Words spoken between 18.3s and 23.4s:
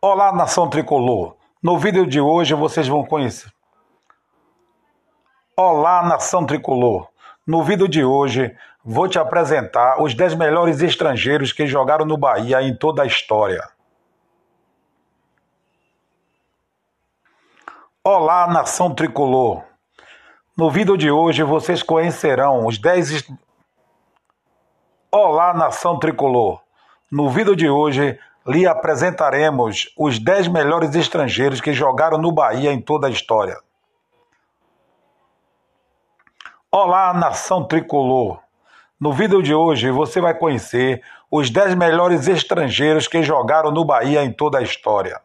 nação tricolor. No vídeo de hoje vocês conhecerão os 10